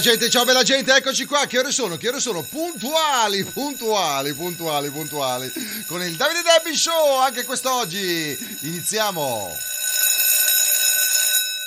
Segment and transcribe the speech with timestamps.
[0.00, 1.96] bella gente, ciao bella gente, eccoci qua, che ore sono?
[1.96, 2.42] Che ore sono?
[2.42, 5.52] Puntuali, puntuali, puntuali, puntuali.
[5.86, 8.36] Con il Davide Debbie Show, anche quest'oggi.
[8.62, 9.54] Iniziamo.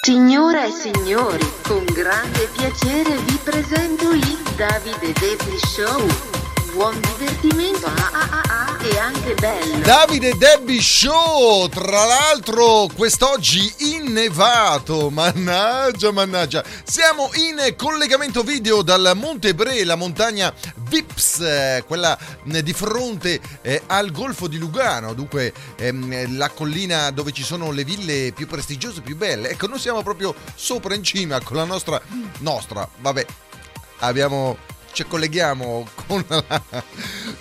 [0.02, 6.08] Signore e signori, con grande piacere vi presento il Davide Debbie Show.
[6.73, 9.80] Buon divertimento ah, ah, ah, ah, e anche bello.
[9.80, 16.64] Davide Debbie Show, tra l'altro quest'oggi innevato, mannaggia, mannaggia.
[16.84, 23.81] Siamo in collegamento video dal Monte Bre, la montagna Vips, eh, quella di fronte eh,
[23.88, 29.02] al Golfo di Lugano, dunque ehm, la collina dove ci sono le ville più prestigiose,
[29.02, 29.52] più belle.
[29.52, 32.02] Ecco, noi siamo proprio sopra in cima con la nostra,
[32.39, 33.26] nostra, vabbè,
[34.00, 34.58] abbiamo
[34.94, 36.61] ci colleghiamo con la,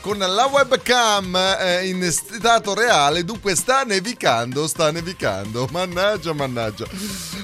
[0.01, 6.87] con la webcam eh, in stato reale, dunque sta nevicando, sta nevicando, mannaggia, mannaggia,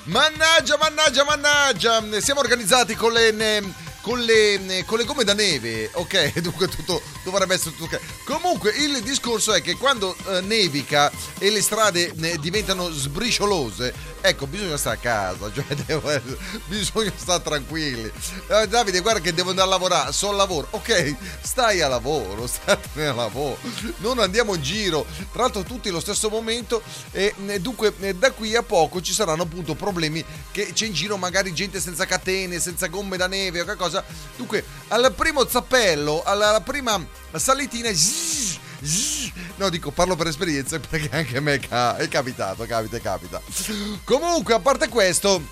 [0.05, 3.31] mannaggia, mannaggia, mannaggia, siamo organizzati con le...
[3.33, 6.41] Ne, con le, con le, gomme da neve, ok?
[6.41, 8.01] Dunque tutto dovrebbe essere tutto ok.
[8.25, 13.93] Comunque il discorso è che quando eh, nevica e le strade eh, diventano sbriciolose,
[14.23, 16.11] ecco, bisogna stare a casa, cioè devo,
[16.69, 18.11] bisogna stare tranquilli.
[18.47, 20.69] Eh, Davide, guarda che devo andare a lavorare, sono lavoro.
[20.71, 23.59] Ok, stai a lavoro, stai a lavoro.
[23.99, 28.63] Non andiamo in giro, tra l'altro tutti allo stesso momento e dunque da qui a
[28.63, 33.19] poco ci saranno appunto problemi che c'è in giro magari gente senza catene, senza gomme
[33.19, 33.97] da neve o qualcosa
[34.37, 37.05] Dunque, al primo zappello, alla prima
[37.35, 38.59] salitina, zzz,
[39.57, 43.41] no, dico, parlo per esperienza perché anche a me è capitato, capita, capita.
[44.05, 45.43] Comunque, a parte questo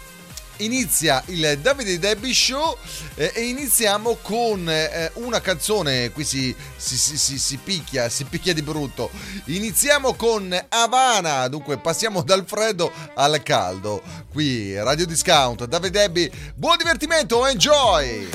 [0.58, 2.76] inizia il Davide Debbie Show
[3.14, 8.54] eh, e iniziamo con eh, una canzone, qui si, si, si, si, picchia, si picchia
[8.54, 9.10] di brutto.
[9.46, 14.02] Iniziamo con Havana, dunque passiamo dal freddo al caldo.
[14.32, 18.28] Qui Radio Discount, Davide Debbie, buon divertimento, enjoy!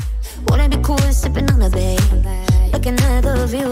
[0.47, 1.97] Wanna be cool sipping on a bay
[2.71, 3.69] Looking at the view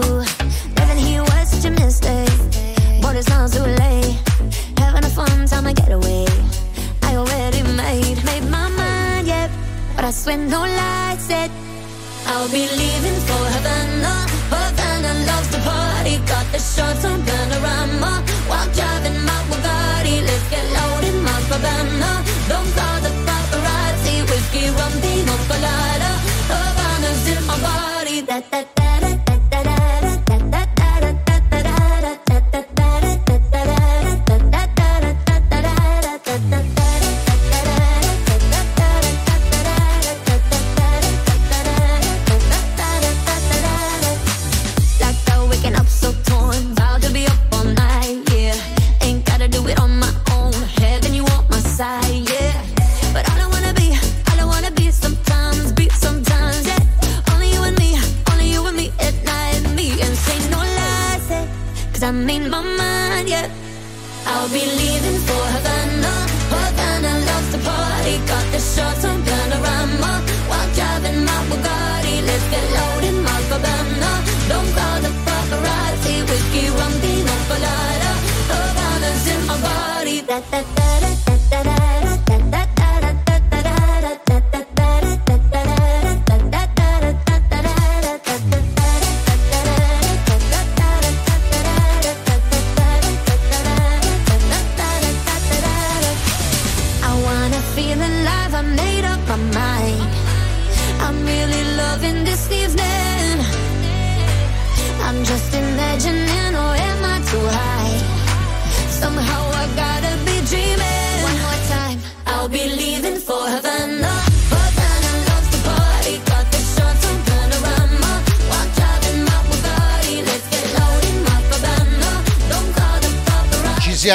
[0.76, 2.28] Living here was such a mistake
[3.00, 4.18] But it's not too late
[4.78, 6.26] Having a fun time to get away
[7.10, 9.50] I already made, made my mind, yeah.
[9.96, 11.50] But I swear no lights set.
[12.26, 14.14] I'll be leaving for Havana.
[14.54, 16.14] Havana loves to party.
[16.30, 18.22] Got the shorts on panorama.
[18.46, 22.12] While driving my Bugatti, let's get loaded, my Havana.
[22.48, 24.16] Don't call the paparazzi.
[24.30, 26.12] Whiskey, rum, pino colada.
[26.52, 28.20] Havana's in my body.
[28.20, 28.79] That, that,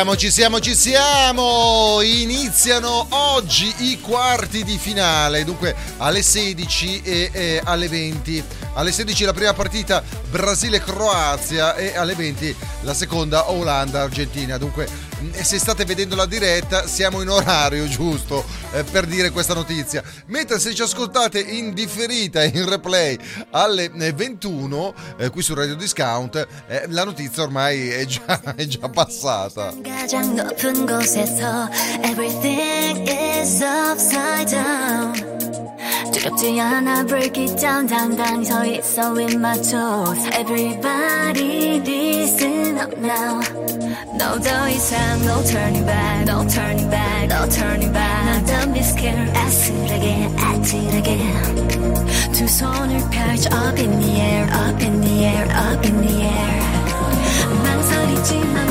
[0.05, 1.99] siamo, ci siamo, ci siamo!
[2.03, 8.43] Iniziano oggi i quarti di finale, dunque alle 16 e, e alle 20.
[8.75, 14.59] Alle 16 la prima partita Brasile-Croazia e alle 20 la seconda Olanda-Argentina.
[14.59, 14.87] Dunque
[15.41, 20.03] se state vedendo la diretta siamo in orario giusto eh, per dire questa notizia.
[20.27, 23.17] Mentre se ci ascoltate in differita, in replay
[23.51, 28.89] alle 21 eh, qui su Radio Discount, eh, la notizia ormai è già, è già
[28.89, 29.73] passata.
[36.13, 38.45] Took up to Yana, break it down down, down.
[38.45, 43.41] So it's 있어 in my toes Everybody listen up now
[44.13, 48.81] No 더 이상 no turning back No turning back No turning back 난 don't be
[48.81, 52.33] scared act it again, act it again.
[52.33, 56.65] Two sonar patch up in the air Up in the air Up in the air
[57.63, 58.64] 망설이지 마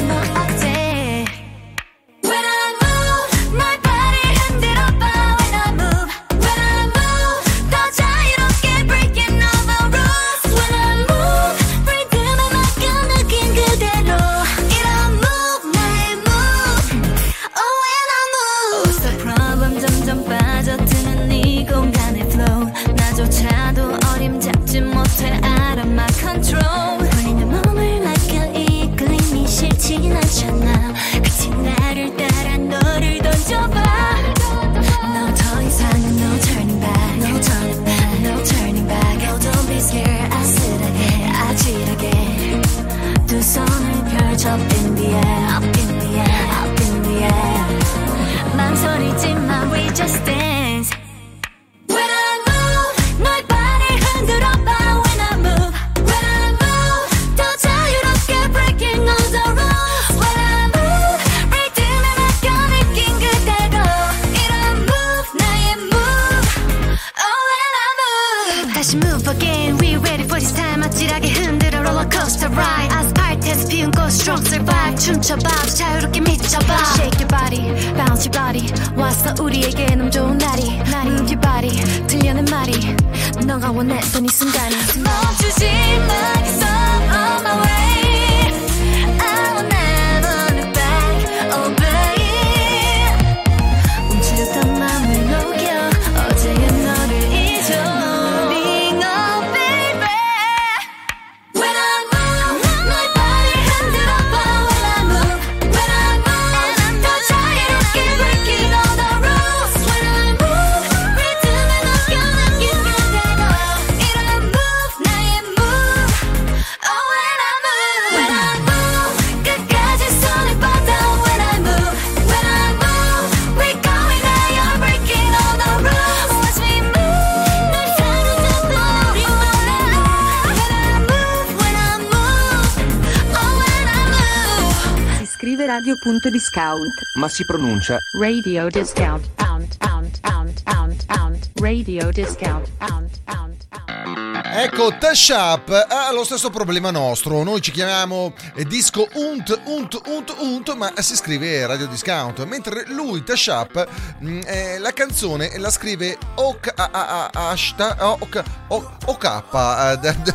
[136.31, 143.11] Discount Discount, ma si pronuncia Radio Discount, out, out, out, out, out, Radio Discount, out,
[143.27, 144.47] out, out.
[144.47, 147.43] Ecco, Tash Up ha lo stesso problema nostro.
[147.43, 152.45] Noi ci chiamiamo eh, disco unt, unt, unt, unt, ma si scrive Radio Discount.
[152.45, 153.89] Mentre lui, Tash Up,
[154.23, 156.73] mm, eh, la canzone la scrive OK,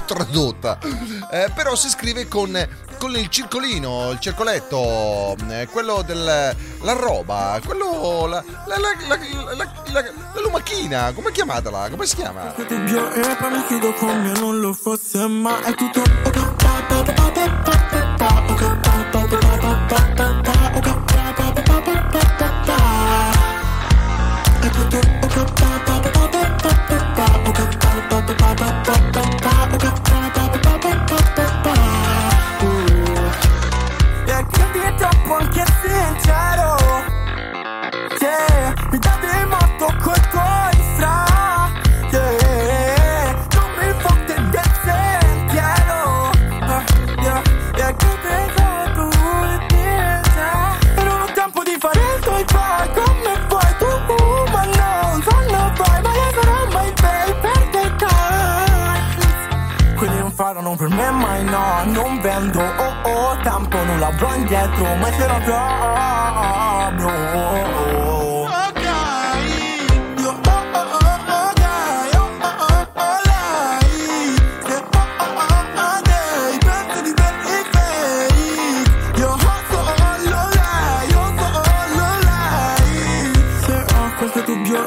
[0.05, 0.79] tradotta.
[1.31, 2.51] Eh, però si scrive con
[2.99, 8.75] circol- il circolino, il circoletto, eh, quello della roba, quello, la, la,
[9.07, 11.87] la, la, lumachina, come chiamatela?
[11.89, 12.53] Come si chiama?
[12.57, 13.09] Dubbio
[60.69, 65.27] lontano per me mai no Non vendo, oh oh, tanto non l'avrò indietro Ma ce
[65.27, 68.17] l'avrò, bro oh, oh.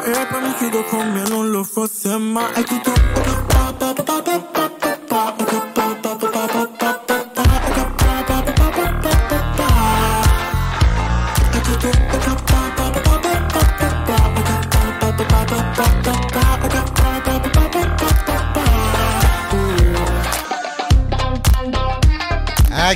[0.05, 3.52] E poi mi chiudo come non lo fosse mai, è tutto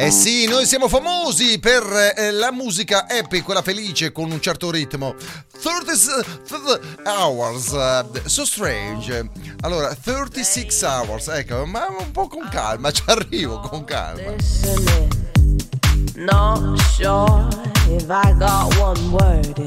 [0.00, 1.82] Eh sì, noi siamo famosi per
[2.16, 5.16] eh, la musica happy, quella felice con un certo ritmo.
[5.60, 9.28] 30 s- th- hours, eh, so strange.
[9.62, 14.34] Allora, 36 hours, ecco, ma un po' con calma, ci arrivo con calma.
[16.14, 17.48] Not sure
[17.88, 19.66] if I got one word in.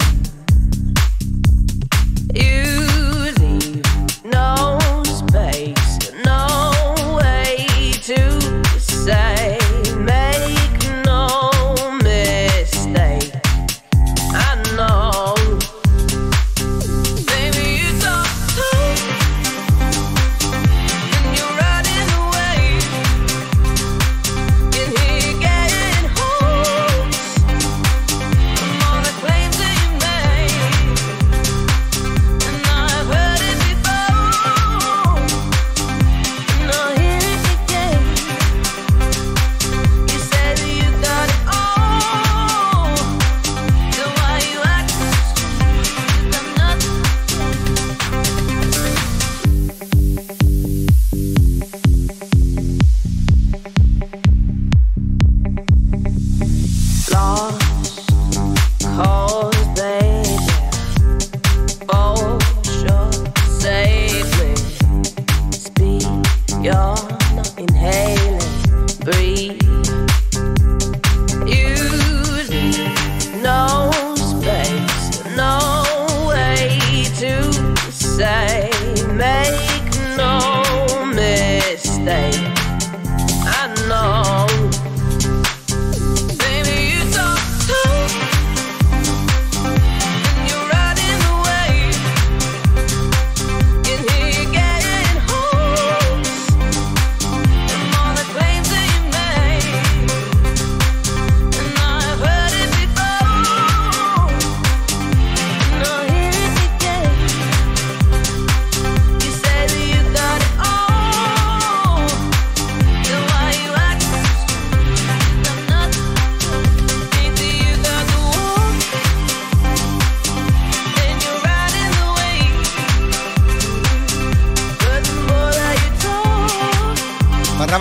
[2.33, 2.80] You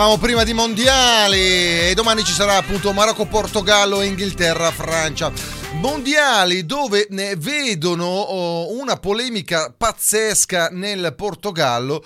[0.01, 5.31] Parlavamo prima di mondiali e domani ci sarà appunto Marocco, Portogallo, Inghilterra, Francia.
[5.79, 12.05] Mondiali dove ne vedono oh, una polemica pazzesca nel Portogallo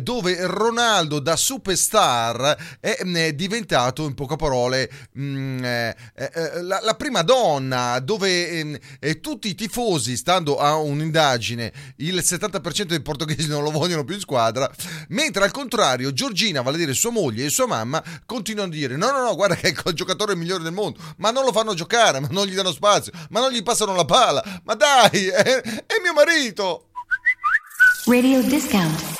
[0.00, 7.22] dove Ronaldo da superstar è diventato in poche parole mm, eh, eh, la, la prima
[7.22, 13.64] donna dove ehm, eh, tutti i tifosi stando a un'indagine il 70% dei portoghesi non
[13.64, 14.70] lo vogliono più in squadra
[15.08, 18.96] mentre al contrario Giorgina vale a dire sua moglie e sua mamma continuano a dire
[18.96, 21.74] no no no guarda che è il giocatore migliore del mondo ma non lo fanno
[21.74, 22.99] giocare ma non gli danno spazio
[23.30, 26.86] ma non gli passano la pala ma dai è, è mio marito
[28.06, 29.18] Radio discount.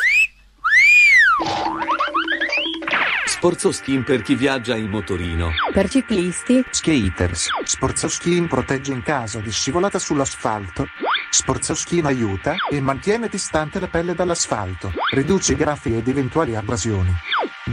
[3.27, 5.51] Sporzo skin per chi viaggia in motorino.
[5.73, 7.49] Per ciclisti, Skaters.
[7.65, 10.87] Sporzoschin protegge in caso di scivolata sull'asfalto.
[11.31, 14.93] Sporzoschin aiuta e mantiene distante la pelle dall'asfalto.
[15.13, 17.13] Riduce i graffi ed eventuali abrasioni.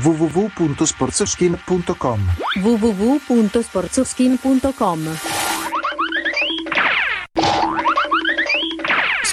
[0.02, 5.57] www.sporzoschin.com www.sportsoskin.com.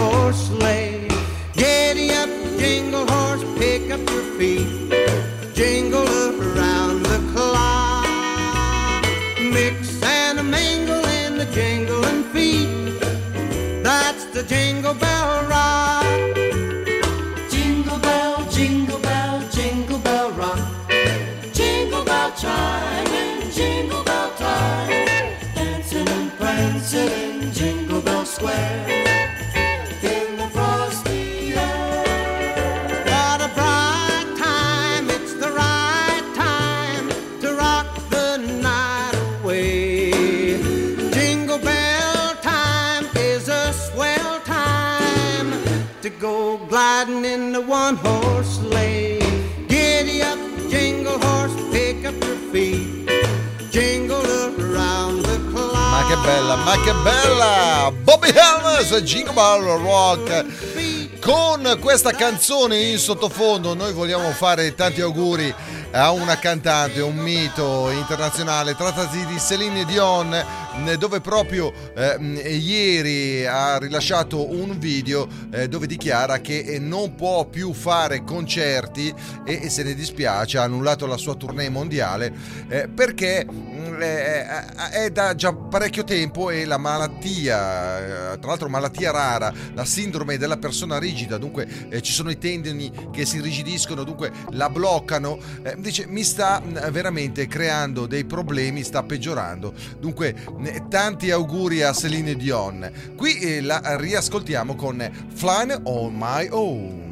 [0.00, 1.08] Horse sleigh.
[1.54, 4.68] Giddy up, jingle horse, pick up your feet,
[5.54, 6.08] jingle
[6.40, 9.04] around the clock.
[9.40, 13.00] Mix and a mingle in the jingling feet.
[13.82, 15.49] That's the jingle bell
[47.30, 49.18] in the one horse sleigh.
[49.68, 53.08] Giddy up, jingle horse, pick up your feet.
[53.70, 54.20] Jingle
[54.58, 55.74] around the clock.
[55.74, 57.92] Ma che bella, ma che bella!
[58.02, 60.44] Bobby Helms, Jingle Bell Rock.
[61.20, 65.54] Con questa canzone in sottofondo noi vogliamo fare tanti auguri
[65.92, 68.74] a una cantante, un mito internazionale.
[68.74, 70.32] Trattasi di Celine Dion,
[70.86, 72.16] eh, dove proprio eh,
[72.56, 79.12] ieri ha rilasciato un video eh, dove dichiara che eh, non può più fare concerti
[79.44, 82.32] e, e se ne dispiace, ha annullato la sua tournée mondiale
[82.68, 89.10] eh, perché mm, è da già parecchio tempo e la malattia, eh, tra l'altro malattia
[89.10, 94.30] rara, la sindrome della persona rigida, dunque ci sono i tendini che si irrigidiscono, dunque
[94.50, 95.38] la bloccano,
[95.80, 99.72] dice mi sta mh, veramente creando dei problemi, sta peggiorando.
[99.98, 102.90] Dunque eh, tanti auguri a Celine Dion.
[103.16, 107.08] Qui eh, la riascoltiamo con Flying on My Own.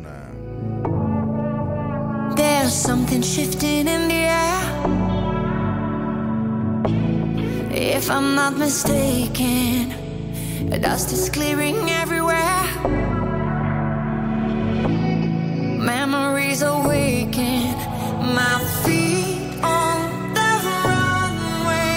[2.34, 5.06] There's something shifting in the air.
[7.70, 9.94] If I'm not mistaken,
[10.80, 12.66] dust is clearing everywhere.
[15.78, 17.74] Memories awaken,
[18.20, 20.50] my feet on the
[20.84, 21.94] runway.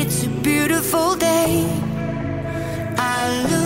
[0.00, 1.66] It's a beautiful day.
[2.96, 3.57] I look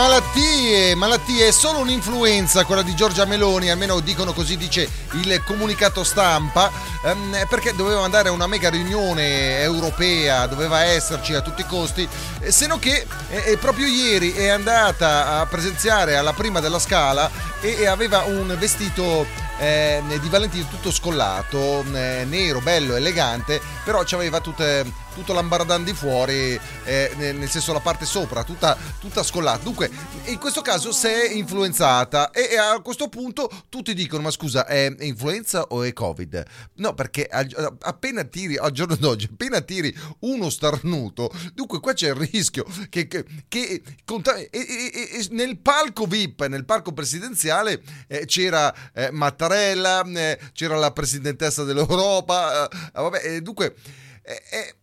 [0.00, 6.04] Malattie, malattie, è solo un'influenza quella di Giorgia Meloni, almeno dicono così, dice il comunicato
[6.04, 6.70] stampa,
[7.04, 12.08] ehm, perché doveva andare a una mega riunione europea, doveva esserci a tutti i costi,
[12.40, 16.78] eh, se no che eh, eh, proprio ieri è andata a presenziare alla prima della
[16.78, 19.26] scala e, e aveva un vestito
[19.58, 25.92] eh, di Valentino tutto scollato, eh, nero, bello, elegante, però aveva tutte, tutto l'ambaradan di
[25.92, 29.62] fuori, eh, nel, senso la parte sopra, tutta, tutta scollata.
[29.62, 29.90] Dunque,
[30.26, 34.64] in questo caso se è influenzata e, e a questo punto tutti dicono ma scusa
[34.66, 36.42] è influenza o è covid?
[36.76, 37.46] No perché a-
[37.80, 43.06] appena tiri, al giorno d'oggi, appena tiri uno starnuto, dunque qua c'è il rischio che,
[43.06, 50.02] che- che conta- e- e- nel palco VIP, nel palco presidenziale eh, c'era eh, Mattarella,
[50.14, 53.74] eh, c'era la presidentessa dell'Europa, eh, vabbè, e dunque...
[54.22, 54.74] eh, eh,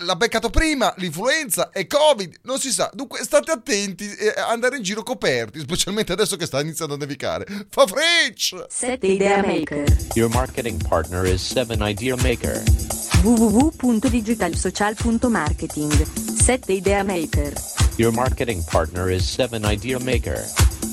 [0.00, 2.90] L'ha beccato prima l'influenza e Covid, non si sa.
[2.92, 4.06] Dunque state attenti
[4.36, 7.46] a andare in giro coperti, specialmente adesso che sta iniziando a nevicare.
[7.70, 8.66] Fa freccia!
[8.68, 9.84] 7 Idea Maker.
[10.12, 12.62] Your marketing partner is 7 Idea Maker.
[13.22, 16.06] www.digitalsocial.marketing
[16.42, 17.54] 7 Idea Maker.
[17.96, 20.44] Your marketing partner is 7 Idea Maker.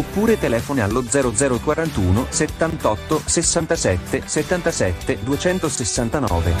[0.00, 6.54] Oppure telefoni allo 0041 78 67 77 269.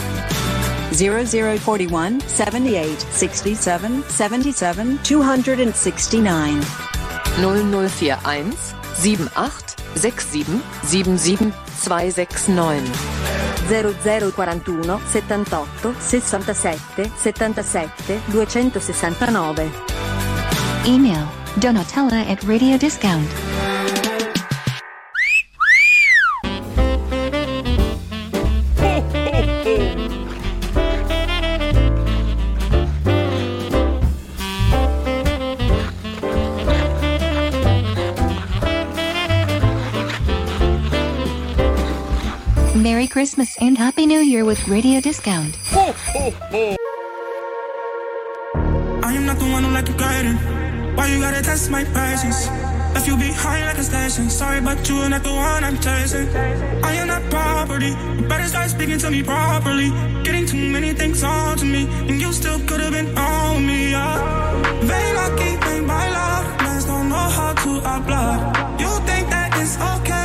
[0.90, 6.66] 0041 78 67 77 269.
[7.38, 8.54] 0041
[8.92, 12.90] 78 67 77 269.
[13.66, 19.70] 0041 78 67 77 269.
[20.84, 23.28] Email Donatella at Radio Discount.
[42.76, 45.56] Merry Christmas and Happy New Year with Radio Discount.
[51.40, 52.48] Gotta test my patience?
[52.92, 54.28] Left you behind like a station.
[54.28, 56.28] Sorry, but you are not the one I'm chasing.
[56.84, 57.92] I am not property.
[58.18, 59.88] You better start speaking to me properly.
[60.22, 63.92] Getting too many things on to me, and you still could have been on me.
[63.92, 64.20] Yeah.
[64.82, 66.44] Very lucky, ain't my love.
[66.62, 68.76] Mans don't know how to apply.
[68.78, 70.19] You think that it's okay?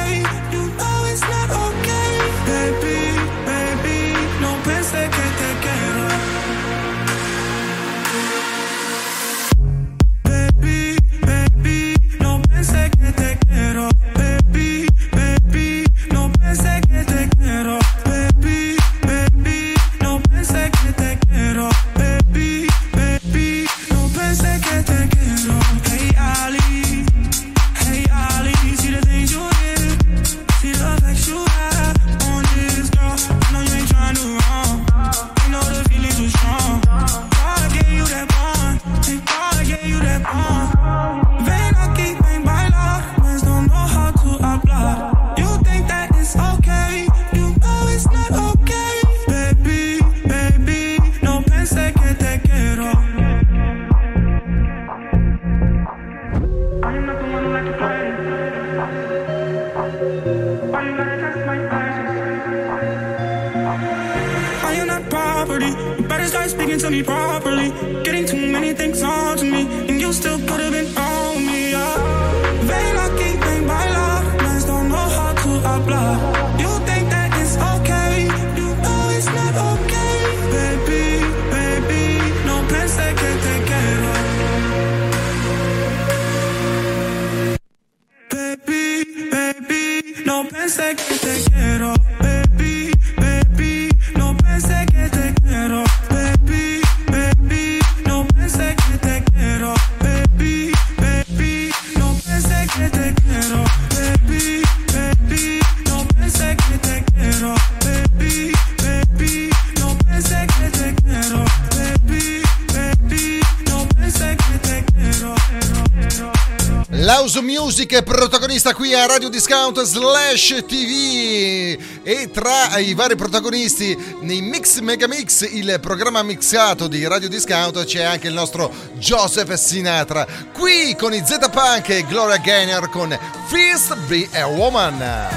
[118.85, 125.79] Qui a Radio Discount slash TV e tra i vari protagonisti nei Mix Megamix, il
[125.81, 131.89] programma mixato di Radio Discount, c'è anche il nostro Joseph Sinatra, qui con i Z-Punk
[131.89, 133.17] e Gloria Gaynor con
[133.47, 135.34] Fist Be a Woman.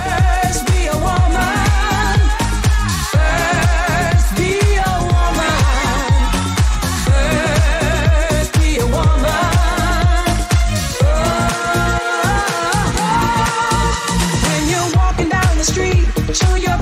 [16.35, 16.78] Show your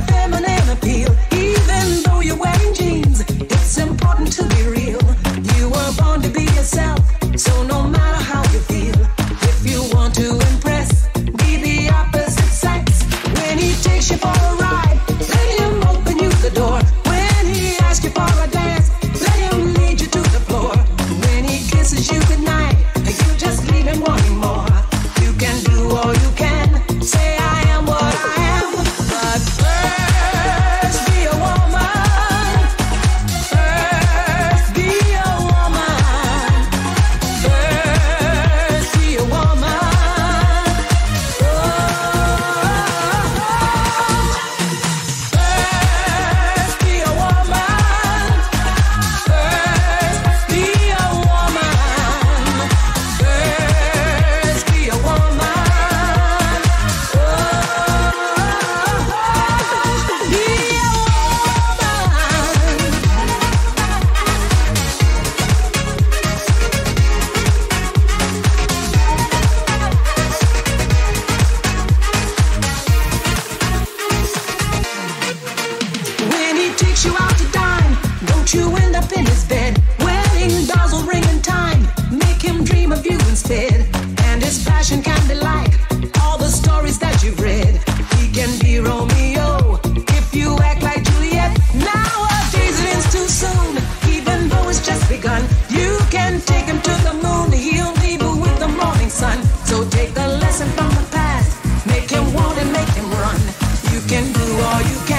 [104.08, 105.15] can do all you can.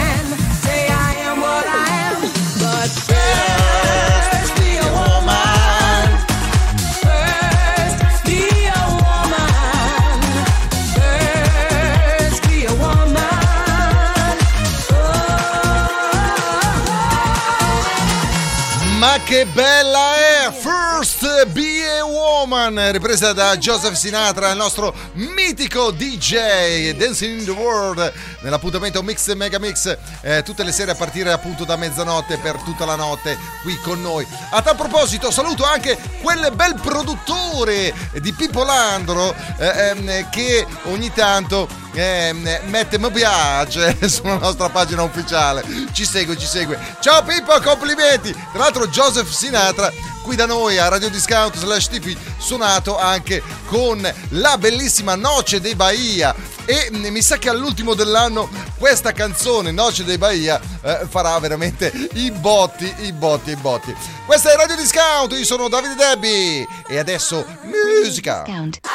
[22.68, 29.34] Woman, ripresa da Joseph Sinatra, il nostro mitico DJ Dancing in the World, nell'appuntamento Mix
[29.36, 33.38] Mega Mix, eh, tutte le sere a partire appunto da mezzanotte per tutta la notte
[33.62, 34.28] qui con noi.
[34.52, 41.12] A tal proposito saluto anche quel bel produttore di Pippo Landro eh, ehm, che ogni
[41.14, 41.68] tanto
[42.02, 45.64] ehm, mette mi piace sulla nostra pagina ufficiale.
[45.92, 46.78] Ci segue, ci segue.
[47.00, 48.32] Ciao Pippo, complimenti.
[48.32, 54.06] Tra l'altro Joseph Sinatra qui da noi a Radio Discount slash TV suonato anche con
[54.32, 60.04] la bellissima Noce dei Bahia e mm, mi sa che all'ultimo dell'anno questa canzone Noce
[60.04, 63.96] dei Bahia eh, farà veramente i botti, i botti, i botti.
[64.26, 68.44] Questa è Radio Discount, io sono Davide Debbie e adesso musica.
[68.44, 68.88] Mettimi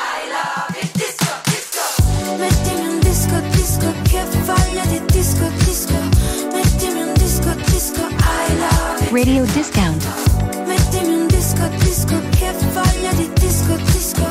[2.33, 2.72] un disco,
[9.13, 10.03] Radio Discount.
[10.67, 14.27] Mettimi un disco, disco che voglia di disco, disco.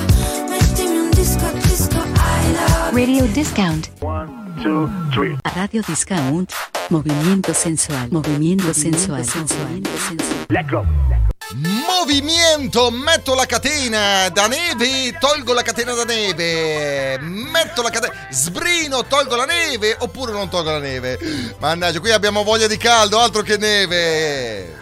[0.49, 2.91] Mettimi un disco, disco, I love.
[2.91, 3.91] Radio Discount.
[3.99, 4.27] One,
[4.63, 5.37] two, three.
[5.53, 6.51] Radio Discount.
[6.89, 8.07] Movimiento sensual.
[8.09, 9.23] Movimiento sensual.
[9.23, 10.87] Movimiento sensual.
[11.53, 19.05] Movimento, metto la catena da neve, tolgo la catena da neve, metto la catena, sbrino,
[19.05, 21.19] tolgo la neve oppure non tolgo la neve.
[21.59, 24.77] Mannaggia, qui abbiamo voglia di caldo, altro che neve.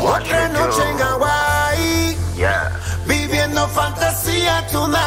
[0.00, 2.16] Otra noche en Hawaii,
[3.04, 4.98] viviendo fantasía tonight.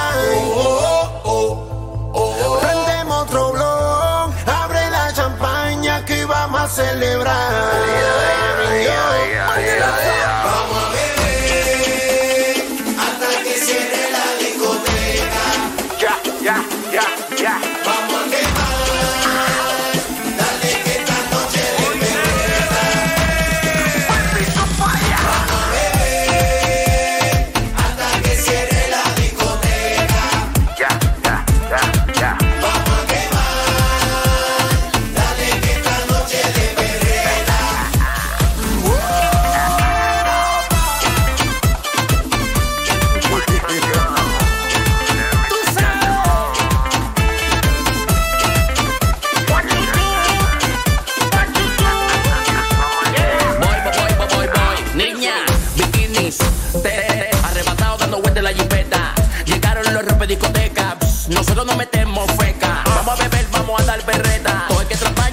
[2.61, 8.42] Prendemos otro blog, abre la champaña que vamos a celebrar.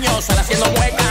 [0.00, 1.09] años, haciendo hueca.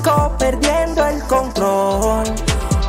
[0.00, 2.24] Disco perdiendo el control.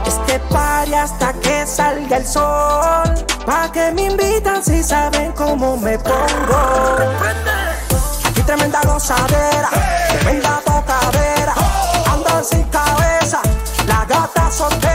[0.05, 3.25] Este party hasta que salga el sol.
[3.45, 6.97] Pa' que me invitan si saben cómo me pongo.
[8.27, 9.69] Aquí tremenda gozadera,
[10.09, 11.53] tremenda tocadera.
[12.11, 13.41] Andan sin cabeza,
[13.87, 14.90] la gata soltera.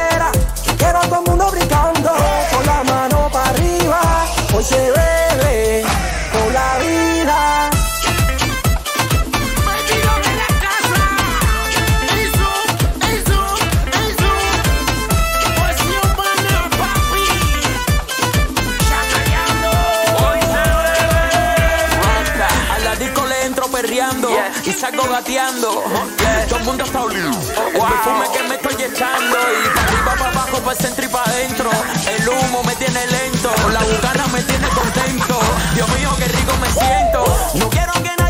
[30.66, 31.70] Para el centro y para adentro.
[32.18, 33.50] El humo me tiene lento.
[33.72, 35.38] La bucana me tiene contento.
[35.74, 37.24] Dios mío, qué rico me siento.
[37.55, 38.25] No quiero que nadie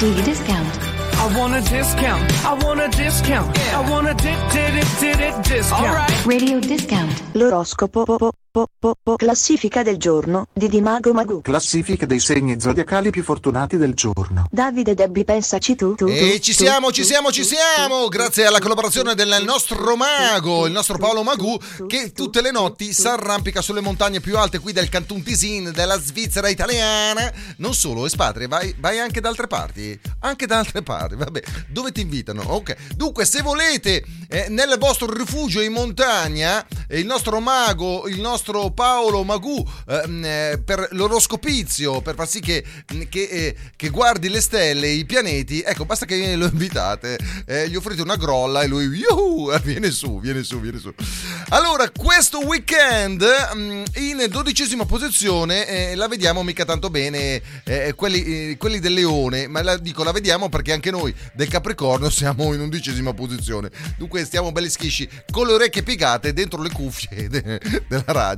[0.00, 0.66] 50% discount.
[1.20, 2.32] I want a discount.
[2.46, 3.54] I want a discount.
[3.54, 3.80] Yeah.
[3.80, 5.86] I want a di- di- di- di- discount.
[5.86, 6.24] All right.
[6.24, 7.12] Radio discount.
[7.34, 8.30] L'oroscopo.
[8.50, 11.40] Po- po- po- classifica del giorno di Dimago Magu.
[11.42, 14.46] Classifica dei segni zodiacali più fortunati del giorno.
[14.50, 18.08] Davide Debbi pensaci tu, tu, tu, E ci tu, siamo, tu, ci siamo, ci siamo!
[18.08, 23.06] Grazie alla collaborazione del nostro mago, il nostro Paolo Magù, che tutte le notti si
[23.06, 27.32] arrampica sulle montagne più alte qui del Cantun Tisin, della Svizzera italiana.
[27.58, 29.98] Non solo, espatria, vai, vai anche da altre parti.
[30.20, 31.42] Anche da altre parti, vabbè.
[31.68, 32.42] Dove ti invitano?
[32.42, 32.76] Ok.
[32.96, 38.38] Dunque, se volete, eh, nel vostro rifugio in montagna, eh, il nostro mago, il nostro
[38.72, 42.64] Paolo Magù, ehm, eh, per l'oroscopizio, per far sì che,
[43.08, 47.76] che, eh, che guardi le stelle, i pianeti, ecco, basta che lo invitate, eh, gli
[47.76, 50.92] offrite una grolla e lui, yuhu, viene su, viene su, viene su.
[51.50, 53.24] Allora, questo weekend
[53.54, 58.94] mm, in dodicesima posizione eh, la vediamo mica tanto bene, eh, quelli, eh, quelli del
[58.94, 63.70] leone, ma la, dico la vediamo perché anche noi del Capricorno siamo in undicesima posizione.
[63.96, 68.29] Dunque stiamo belli schisci con le orecchie piegate dentro le cuffie de- della radio.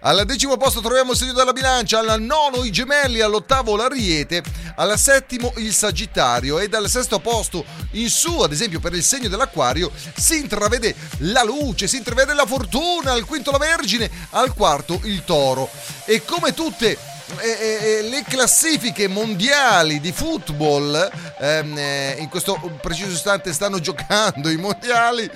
[0.00, 4.42] Al decimo posto troviamo il segno della bilancia, al nono i gemelli, all'ottavo l'ariete,
[4.76, 9.28] al settimo il sagittario e dal sesto posto in su, ad esempio per il segno
[9.28, 15.00] dell'acquario, si intravede la luce, si intravede la fortuna, al quinto la vergine, al quarto
[15.04, 15.68] il toro.
[16.04, 23.10] E come tutte eh, eh, le classifiche mondiali di football ehm, eh, in questo preciso
[23.10, 25.30] istante stanno giocando i mondiali.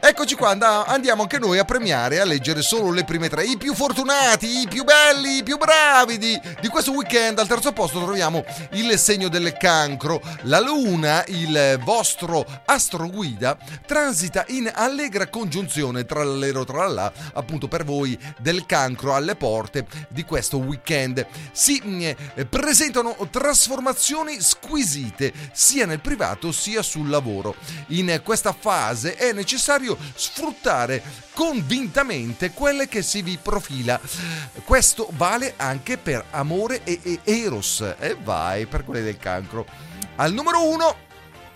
[0.00, 3.44] Eccoci qua and- andiamo anche noi a premiare a leggere solo le prime tre.
[3.44, 7.38] I più fortunati i più belli i più bravi di, di questo weekend.
[7.38, 10.20] Al terzo posto troviamo il segno del cancro.
[10.42, 13.56] La luna il vostro astro guida
[13.86, 19.86] transita in allegra congiunzione tra l'ero tra là appunto per voi del cancro alle porte
[20.08, 21.19] di questo weekend
[21.52, 27.54] si mm, eh, presentano trasformazioni squisite sia nel privato sia sul lavoro.
[27.88, 31.02] In questa fase è necessario sfruttare
[31.32, 34.00] convintamente quelle che si vi profila.
[34.64, 37.80] Questo vale anche per amore e, e eros.
[37.98, 39.66] E vai per quelle del cancro.
[40.16, 41.08] Al numero uno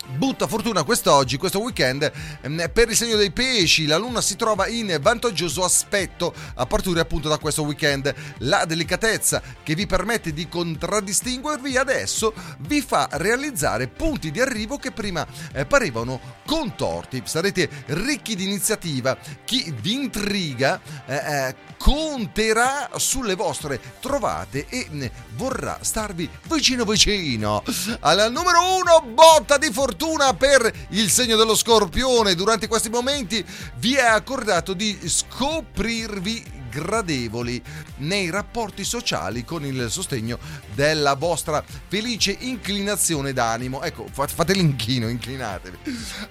[0.07, 2.09] Butta fortuna quest'oggi, questo weekend,
[2.41, 3.85] ehm, per il segno dei pesci.
[3.87, 8.13] La luna si trova in vantaggioso aspetto a partire appunto da questo weekend.
[8.39, 14.91] La delicatezza che vi permette di contraddistinguervi adesso vi fa realizzare punti di arrivo che
[14.91, 17.23] prima eh, parevano contorti.
[17.25, 19.17] Sarete ricchi di iniziativa.
[19.43, 27.63] Chi vi intriga eh, eh, conterà sulle vostre trovate e mm, vorrà starvi vicino vicino.
[28.01, 29.94] Al numero uno, botta di fortuna
[30.33, 32.35] per il segno dello scorpione.
[32.35, 33.43] Durante questi momenti
[33.77, 37.61] vi è accordato di scoprirvi gradevoli
[37.97, 40.37] nei rapporti sociali con il sostegno
[40.73, 43.81] della vostra felice inclinazione d'animo.
[43.81, 45.77] Ecco, fa- fate l'inchino, inclinatevi.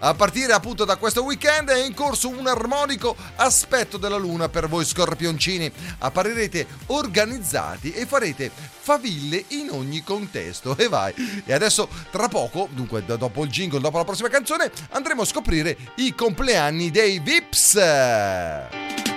[0.01, 4.68] A partire appunto da questo weekend è in corso un armonico aspetto della luna per
[4.68, 5.70] voi scorpioncini.
[5.99, 8.51] Apparirete organizzati e farete
[8.84, 10.76] faville in ogni contesto.
[10.76, 11.14] E vai.
[11.47, 15.76] E adesso tra poco, dunque dopo il jingle, dopo la prossima canzone, andremo a scoprire
[15.97, 19.14] i compleanni dei Vips.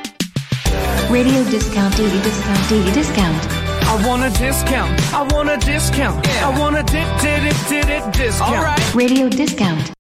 [1.10, 3.38] Radio discount, duty discount, duty discount.
[3.88, 4.92] I want a discount.
[5.14, 6.28] I want a discount.
[6.44, 8.96] I want a di- di- di- di- di- discount.
[8.96, 9.97] Radio discount.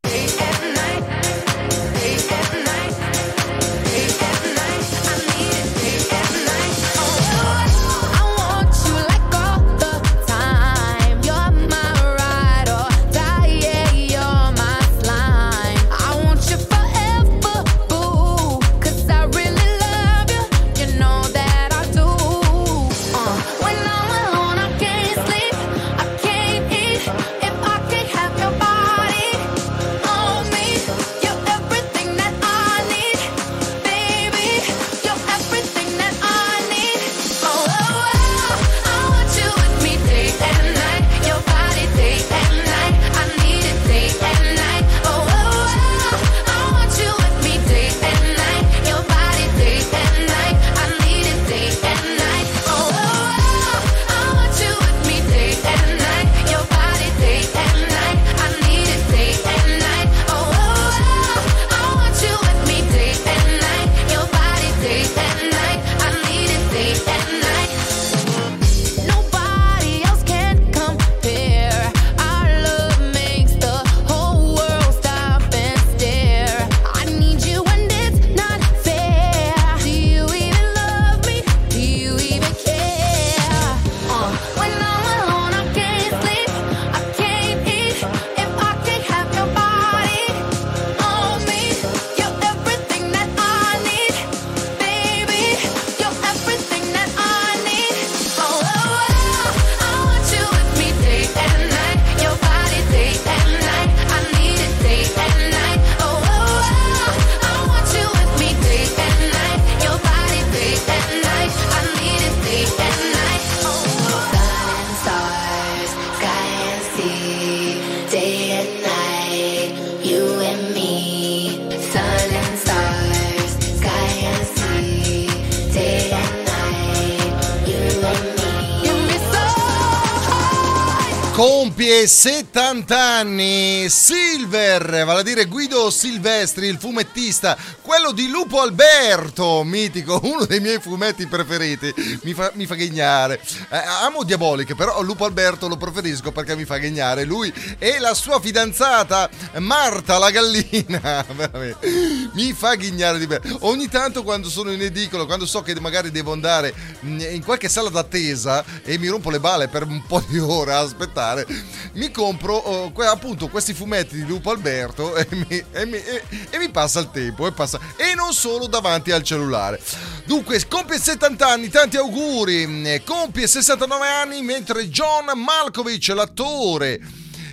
[131.97, 133.89] Compie 70 anni.
[133.89, 137.57] Silver, vale a dire Guido Silvestri, il fumettista,
[137.97, 141.91] quello di Lupo Alberto, mitico, uno dei miei fumetti preferiti.
[142.21, 143.41] Mi fa, mi fa ghignare.
[143.71, 147.23] Eh, amo Diaboliche, però Lupo Alberto lo preferisco perché mi fa ghignare.
[147.23, 149.27] Lui e la sua fidanzata
[149.57, 151.25] Marta la gallina.
[152.33, 153.41] Mi fa ghignare di me.
[153.61, 157.67] Ogni tanto quando sono in edicola, quando so che magari devo andare mh, in qualche
[157.67, 161.47] sala d'attesa e mi rompo le balle per un po' di ore a aspettare,
[161.93, 166.57] mi compro que- appunto questi fumetti di Lupo Alberto e mi, e mi- e- e
[166.59, 169.79] mi passa il tempo e, passa- e non solo davanti al cellulare.
[170.25, 172.83] Dunque, compie 70 anni, tanti auguri.
[172.85, 176.99] Eh, Compie 69 anni mentre John Malkovich, l'attore.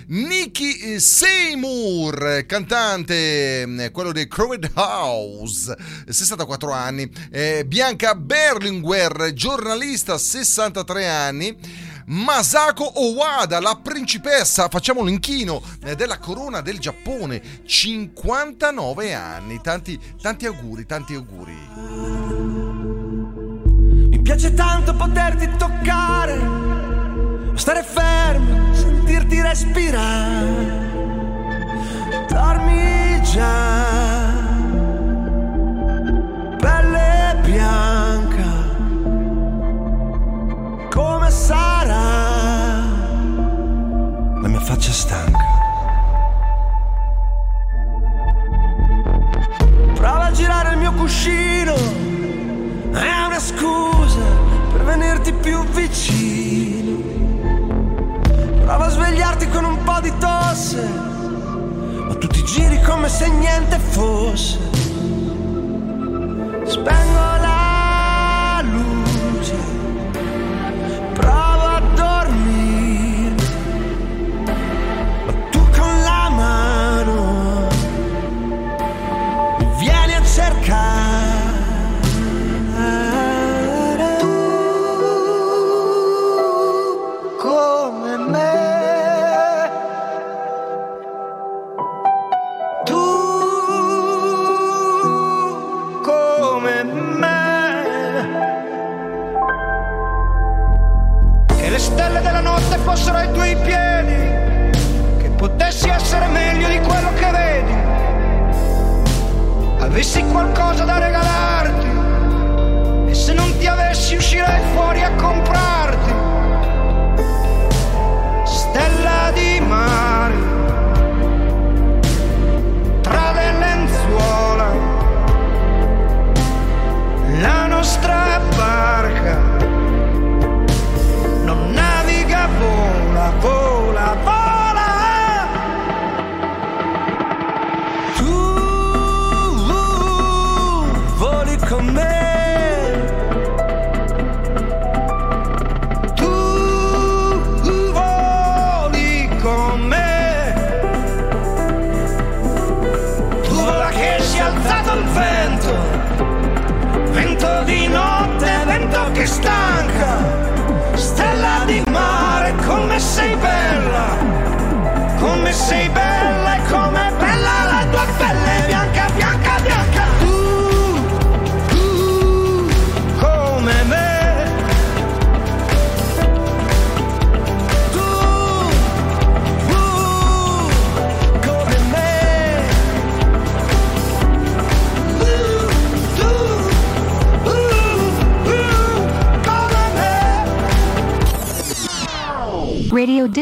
[0.07, 5.75] Nicky eh, Seymour, cantante, eh, quello dei Crowded House,
[6.05, 7.09] eh, 64 anni.
[7.31, 11.57] Eh, Bianca Berlinguer, giornalista, 63 anni.
[12.07, 19.59] Masako Owada, la principessa, facciamo l'inchino eh, della corona del Giappone, 59 anni.
[19.59, 21.57] Tanti, tanti auguri, tanti auguri.
[24.09, 26.39] Mi piace tanto poterti toccare,
[27.55, 30.83] stare fermo, sentirti respirare.
[32.29, 34.24] Dormi già,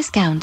[0.04, 0.42] discount.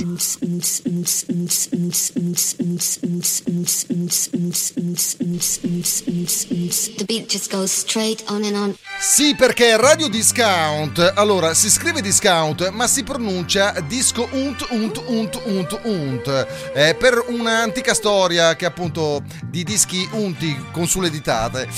[6.96, 8.76] The beat just goes straight on and on.
[8.98, 15.40] Sì, perché Radio Discount, allora si scrive discount, ma si pronuncia disco unt unt unt
[15.44, 16.46] unt unt.
[16.74, 21.68] Eh, per un'antica storia che appunto di dischi unti con sulle ditate.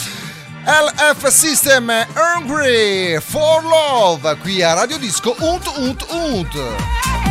[0.65, 7.22] LF System Hungry for Love qui a Radio Disco unt unt unt.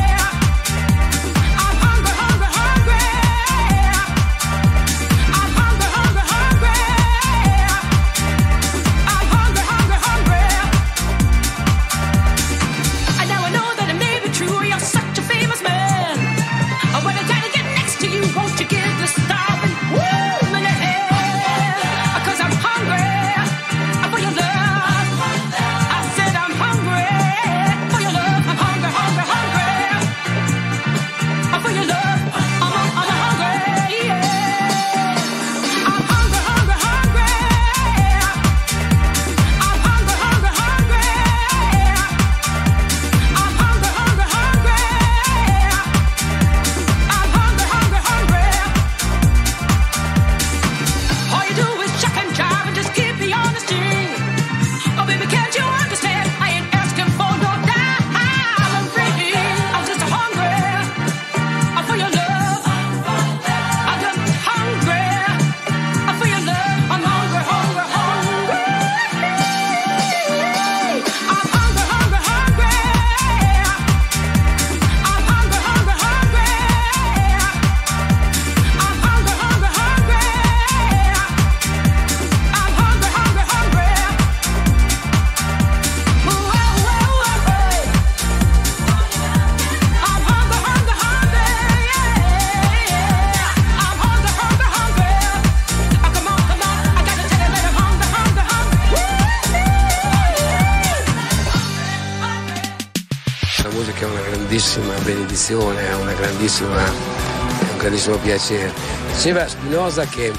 [106.51, 108.73] Grandissima, è un grandissimo piacere.
[109.13, 110.33] Diceva Spinoza che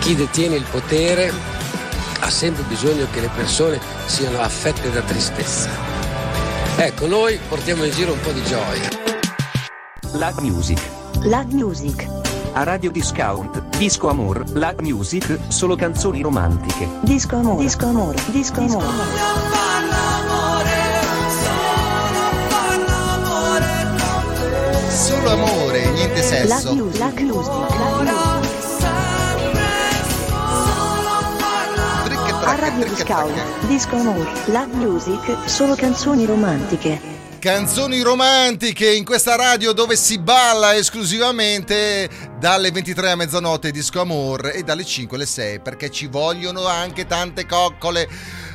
[0.00, 1.32] chi detiene il potere
[2.20, 5.70] ha sempre bisogno che le persone siano affette da tristezza.
[6.76, 8.88] Ecco, noi portiamo in giro un po' di gioia.
[10.12, 10.80] La music.
[11.22, 12.06] La music.
[12.52, 16.88] A Radio Discount, Disco Amor, La music, solo canzoni romantiche.
[17.02, 17.62] Disco amore.
[17.62, 18.18] Disco amore.
[18.30, 19.45] Disco amore.
[25.26, 26.72] Solo amore, niente La sesso.
[26.72, 27.00] music.
[27.00, 27.52] La music.
[28.04, 28.84] La music.
[32.44, 33.66] A Radio Discount.
[33.66, 34.30] Disco amore.
[34.46, 35.36] La music.
[35.46, 37.00] Solo canzoni romantiche.
[37.40, 42.08] Canzoni romantiche in questa radio dove si balla esclusivamente
[42.38, 47.04] dalle 23 a mezzanotte Disco Amor e dalle 5 alle 6 perché ci vogliono anche
[47.04, 48.08] tante coccole.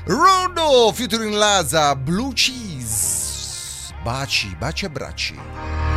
[0.05, 3.93] Rondo, featuring Laza, Blue Cheese.
[4.01, 5.90] Baci, baci e bracci.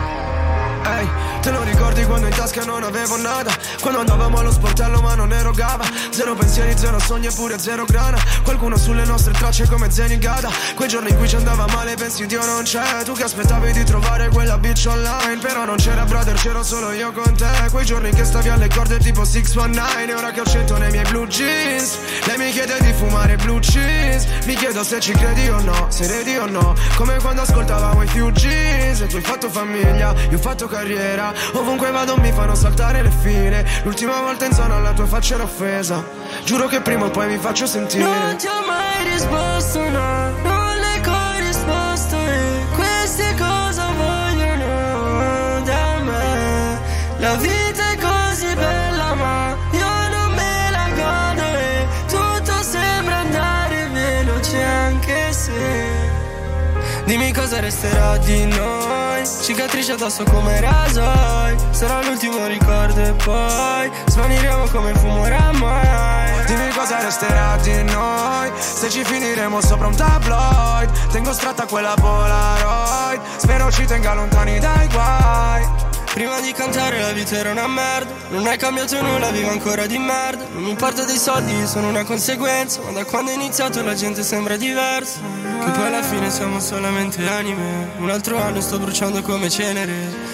[0.86, 1.08] Ehi,
[1.40, 3.52] te lo ricordi quando in tasca non avevo nada?
[3.80, 8.18] Quando andavamo allo sportello ma non erogava Zero pensieri, zero sogni e pure zero grana.
[8.42, 12.44] Qualcuno sulle nostre tracce come Zenigata Quei giorni in cui ci andava male pensi Dio
[12.44, 15.38] non c'è Tu che aspettavi di trovare quella bitch online?
[15.40, 17.68] Però non c'era brother, c'ero solo io con te.
[17.70, 21.04] Quei giorni che stavi alle corde tipo 619 E ora che ho cento nei miei
[21.08, 21.98] blue jeans.
[22.26, 26.06] Lei mi chiede di fumare blue cheese Mi chiedo se ci credi o no, se
[26.06, 26.74] redi o no.
[26.96, 29.00] Come quando ascoltavamo i Fugees.
[29.00, 31.32] E tu hai fatto famiglia, io ho fatto carriera.
[31.52, 33.66] Ovunque vado mi fanno saltare le file.
[33.84, 36.04] L'ultima volta in zona alla tua faccia era offesa.
[36.44, 38.02] Giuro che prima o poi mi faccio sentire.
[38.02, 46.80] Non ti ho mai risposto, no, non le corrisposto e queste cosa vogliono da me.
[47.18, 47.63] La vita
[57.04, 59.22] Dimmi cosa resterà di noi.
[59.42, 61.54] Cicatrici addosso come rasoi.
[61.70, 68.50] Sarà l'ultimo ricordo e poi Svaniremo come fumo oramai Dimmi cosa resterà di noi.
[68.58, 70.90] Se ci finiremo sopra un tabloid.
[71.10, 73.20] Tengo stretta quella Polaroid.
[73.36, 78.12] Spero ci tenga lontani dai guai Prima di cantare la vita era una merda.
[78.28, 80.44] Non è cambiato nulla, vivo ancora di merda.
[80.52, 82.80] Non mi importa dei soldi, sono una conseguenza.
[82.82, 85.18] Ma da quando è iniziato la gente sembra diversa.
[85.64, 87.90] Che poi alla fine siamo solamente anime.
[87.98, 89.92] Un altro anno sto bruciando come cenere.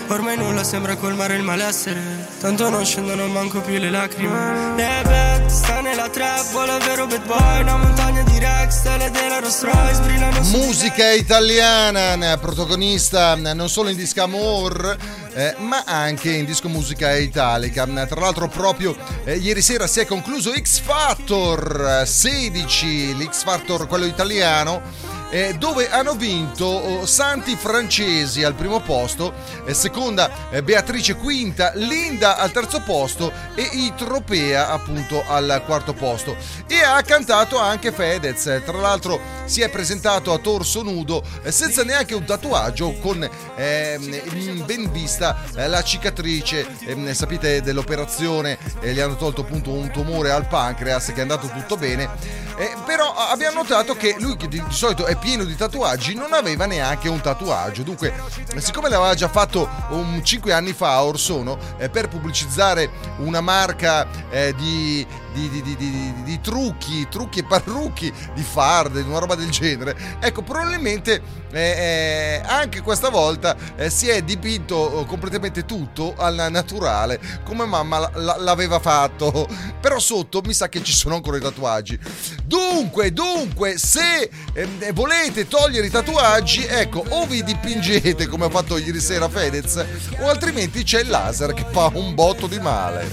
[0.08, 2.28] Ormai nulla sembra colmare il malessere.
[2.40, 4.74] Tanto non scendono manco più le lacrime.
[4.76, 7.60] Le bad, sta nella trap, vuole vero bad boy.
[7.62, 13.68] Una montagna di Rex, stelle della Rolls Royce Brillano Musica italiana, n- protagonista n- non
[13.68, 14.96] solo in Disco Amor,
[15.34, 17.86] eh, ma anche in Disco Musica Italica.
[17.86, 23.86] Tra l'altro proprio eh, ieri sera si è concluso X Factor eh, 16, l'X Factor
[23.86, 24.82] quello italiano.
[25.30, 29.32] Eh, dove hanno vinto oh, Santi Francesi al primo posto,
[29.64, 36.36] eh, seconda eh, Beatrice quinta, Linda al terzo posto e Itropea appunto al quarto posto.
[36.66, 41.52] E ha cantato anche Fedez, eh, tra l'altro si è presentato a torso nudo eh,
[41.52, 48.98] senza neanche un tatuaggio con ehm, in ben vista la cicatrice, ehm, sapete dell'operazione, gli
[48.98, 52.48] hanno tolto appunto un tumore al pancreas che è andato tutto bene.
[52.84, 57.20] Però abbiamo notato che lui di solito è pieno di tatuaggi non aveva neanche un
[57.20, 57.82] tatuaggio.
[57.82, 58.12] Dunque
[58.56, 64.06] siccome l'aveva già fatto un 5 anni fa or sono eh, per pubblicizzare una marca
[64.30, 69.50] eh, di, di, di- di- di- trucchi trucchi e parrucchi di farde una roba del
[69.50, 69.96] genere.
[70.20, 71.22] Ecco probabilmente
[71.52, 77.64] eh, eh, anche questa volta eh, si è dipinto eh, completamente tutto al naturale come
[77.66, 79.46] mamma l'aveva fatto.
[79.80, 81.98] Però sotto mi sa che ci sono ancora i tatuaggi.
[82.44, 88.76] Dunque dunque se eh, volete togliere i tatuaggi ecco o vi dipingete come ha fatto
[88.76, 89.84] ieri sera Fedez
[90.20, 93.08] o altrimenti c'è il laser che fa un botto di male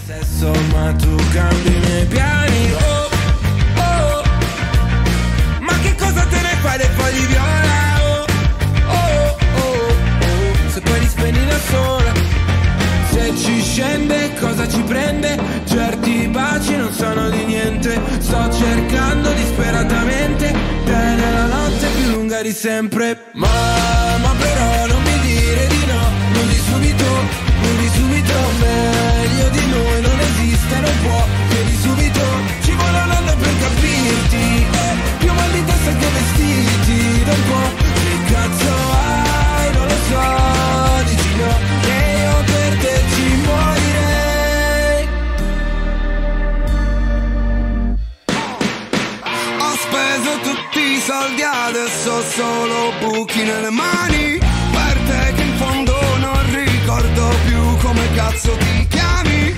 [2.07, 3.09] piani oh,
[3.75, 4.23] oh.
[5.61, 8.25] Ma che cosa te ne fai dei fogli viola oh,
[8.87, 10.69] oh, oh, oh.
[10.69, 12.11] Se poi li spegni da sola
[13.11, 20.51] Se ci scende cosa ci prende Certi baci non sono di niente Sto cercando disperatamente
[20.85, 23.47] Te nella notte più lunga di sempre Ma,
[52.37, 54.37] solo buchi nelle mani.
[54.77, 59.55] Per te che in fondo non ricordo più come cazzo ti chiami.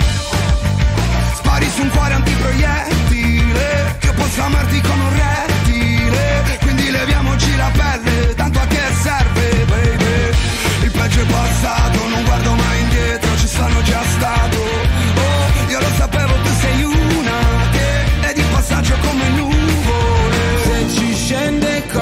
[1.34, 6.58] Spari su un cuore antiproiettile Che posso amarti come un rettile.
[6.60, 10.84] Quindi leviamoci la pelle Tanto a che serve baby.
[10.84, 11.99] Il peggio è passato.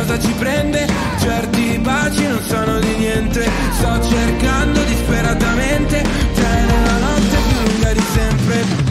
[0.09, 0.87] cosa ci prende?
[1.19, 3.47] Certi baci non sono di niente.
[3.73, 6.03] Sto cercando disperatamente.
[6.35, 8.88] Te nella notte più lunga di sempre.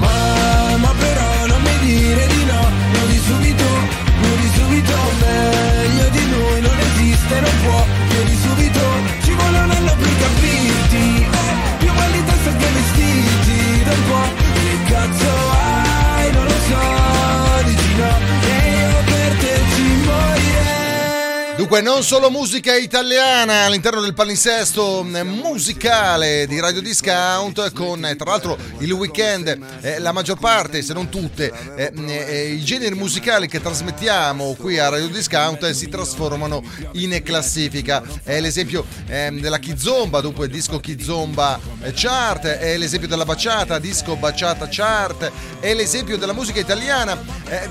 [21.67, 28.15] Dunque, non solo musica italiana all'interno del palinsesto eh, musicale di Radio Discount, con eh,
[28.15, 32.95] tra l'altro il weekend, eh, la maggior parte, se non tutte, eh, eh, i generi
[32.95, 36.63] musicali che trasmettiamo qui a Radio Discount eh, si trasformano
[36.93, 38.01] in classifica.
[38.23, 44.15] È l'esempio ehm, della Kizomba, dunque disco Kizomba eh, chart, è l'esempio della baciata, disco
[44.15, 47.21] baciata chart, è l'esempio della musica italiana,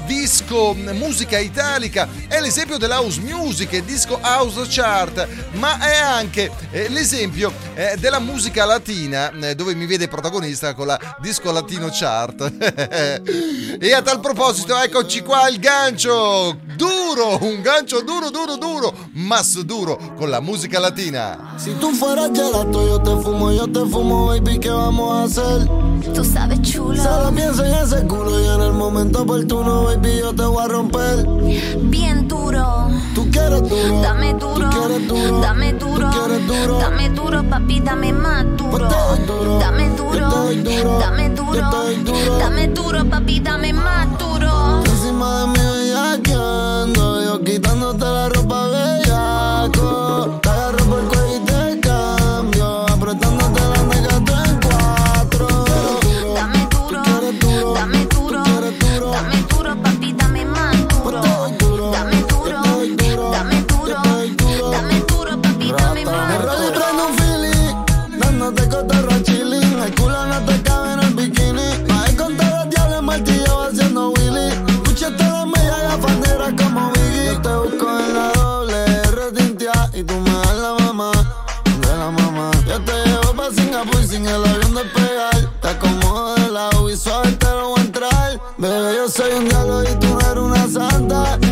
[0.05, 6.89] disco mh, musica italica, è l'esempio dell'house music, disco house chart, ma è anche eh,
[6.91, 12.53] l'esempio eh, della musica latina, eh, dove mi vede protagonista con la disco latino chart.
[13.81, 19.63] e a tal proposito, eccoci qua il gancio duro, un gancio duro, duro, duro, masso
[19.63, 21.55] duro con la musica latina.
[21.57, 25.69] Si tú fueras gelato, yo te fumo, yo te fumo, baby, ¿qué vamos a hacer?
[26.15, 27.03] Tú sabes, chulo.
[27.03, 30.69] Solo pienso en ese culo y en el momento oportuno, baby, yo te voy a
[30.69, 31.27] romper.
[31.83, 32.91] Bien duro.
[33.15, 34.01] Tú quieres duro.
[34.03, 34.71] Dame duro.
[35.41, 36.79] Dame duro.
[36.79, 38.89] Dame duro, papi, dame más duro.
[39.61, 40.29] Dame duro.
[41.01, 41.71] Dame duro.
[42.39, 44.83] Dame duro, papi, dame más duro.
[44.85, 48.05] Encima de mí bellaqueando, yo quitándote
[89.57, 91.46] yo soy un diablo y tú eres una santa.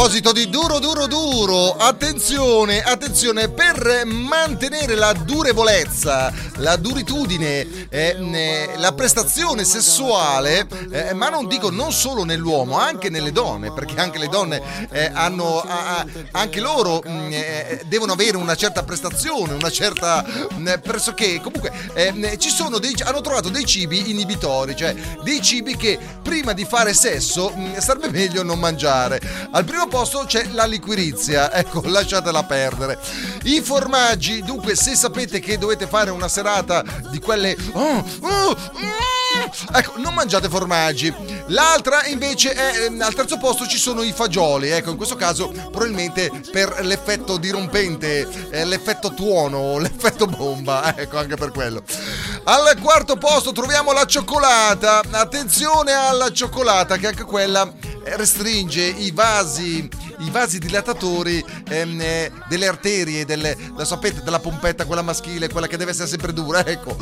[0.00, 8.70] Proposito di duro duro duro, attenzione, attenzione per mantenere la durevolezza, la duritudine, eh, eh,
[8.78, 14.18] la prestazione sessuale, eh, ma non dico non solo nell'uomo, anche nelle donne, perché anche
[14.18, 19.52] le donne eh, hanno, a- a- anche loro mh, eh, devono avere una certa prestazione,
[19.54, 20.24] una certa
[20.56, 25.76] mh, pressoché, comunque eh, ci sono dei, hanno trovato dei cibi inibitori, cioè dei cibi
[25.76, 29.20] che prima di fare sesso mh, sarebbe meglio non mangiare.
[29.50, 32.98] Al primo posto c'è la liquirizia, ecco, lasciatela perdere.
[33.44, 37.56] I formaggi, dunque, se sapete che dovete fare una serata di quelle.
[37.72, 41.12] oh, oh, mm, ecco, non mangiate formaggi.
[41.46, 44.70] L'altra invece è ehm, al terzo posto ci sono i fagioli.
[44.70, 50.96] Ecco, in questo caso probabilmente per l'effetto dirompente, eh, l'effetto tuono, l'effetto bomba.
[50.96, 51.82] Ecco, anche per quello.
[52.44, 55.02] Al quarto posto troviamo la cioccolata.
[55.10, 57.70] Attenzione alla cioccolata, che anche quella
[58.04, 59.88] restringe i vasi,
[60.20, 65.66] i vasi dilatatori ehm, eh, delle arterie, delle, la sapete, della pompetta, quella maschile, quella
[65.66, 66.96] che deve essere sempre dura, ecco.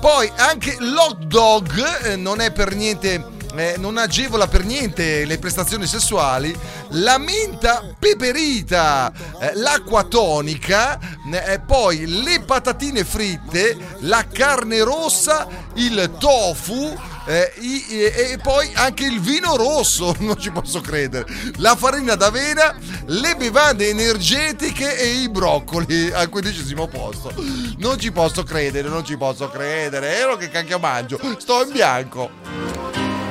[0.00, 3.40] Poi anche l'hot dog eh, non è per niente.
[3.54, 6.56] eh, non agevola per niente le prestazioni sessuali,
[6.90, 10.98] la menta peperita, eh, l'acqua tonica,
[11.30, 18.70] eh, poi le patatine fritte, la carne rossa, il tofu, eh, i- e, e poi
[18.74, 21.24] anche il vino rosso, non ci posso credere,
[21.56, 22.74] la farina d'avena,
[23.06, 27.32] le bevande energetiche e i broccoli al quindicesimo posto.
[27.78, 30.16] Non ci posso credere, non ci posso credere.
[30.16, 32.30] Ero che cacchio mangio, sto in bianco.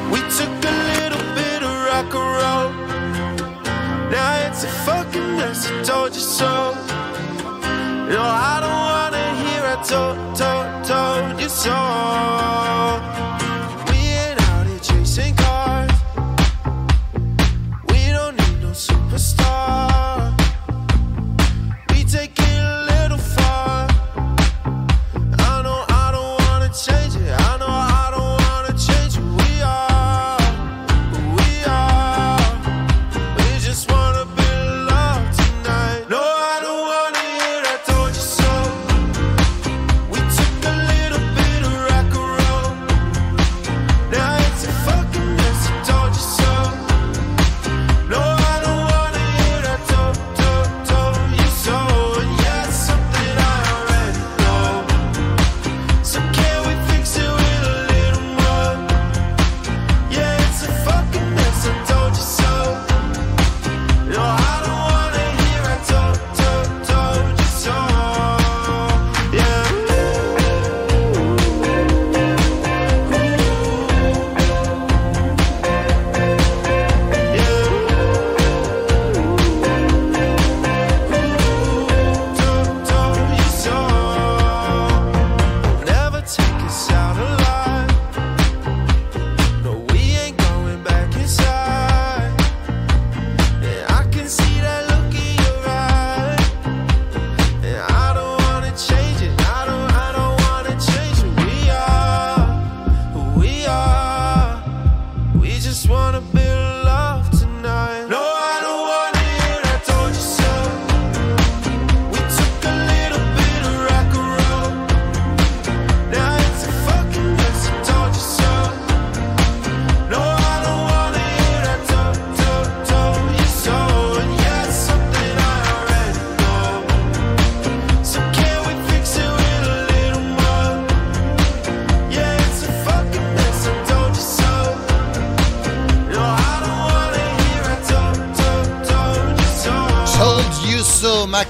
[0.10, 2.72] We took a little bit of rock and roll.
[4.10, 5.68] Now it's a fucking mess.
[5.70, 6.74] I told you so.
[8.10, 13.21] No, I don't wanna hear I told, told, told you so.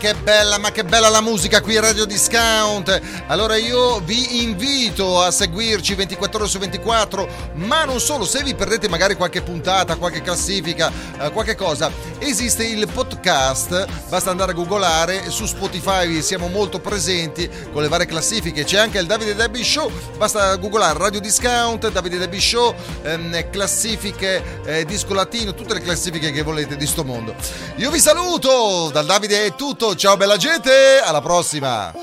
[0.02, 3.02] Giusto, ma che bella, ma che bella la musica qui a Radio Discount.
[3.28, 8.54] Allora io vi invito a seguirci 24 ore su 24, ma non solo, se vi
[8.54, 14.56] perdete magari qualche puntata, qualche classifica, eh, qualche cosa, esiste il podcast, basta andare a
[14.56, 19.64] googolare, su Spotify siamo molto presenti con le varie classifiche, c'è anche il Davide Debbie
[19.64, 25.82] Show, basta googolare Radio Discount, Davide Debbie Show, ehm, classifiche, eh, disco latino, tutte le
[25.82, 27.34] classifiche che volete di sto mondo.
[27.78, 31.94] Io vi saluto, dal Davide è tutto, ciao bella gente, alla prossima!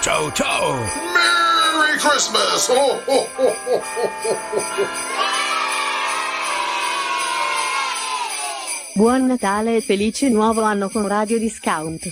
[0.00, 0.74] Ciao ciao!
[1.12, 2.68] Merry Christmas!
[2.68, 5.06] Oh, oh, oh, oh, oh, oh.
[8.94, 12.10] Buon Natale e felice nuovo anno con Radio Discount.